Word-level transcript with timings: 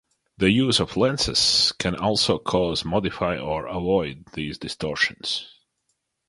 The 0.37 0.49
use 0.49 0.79
of 0.79 0.97
lenses 0.97 1.73
can 1.77 1.95
also 1.95 2.39
cause, 2.39 2.83
modify 2.83 3.37
or 3.37 3.67
avoid 3.67 4.25
these 4.33 4.57
distortions. 4.57 5.47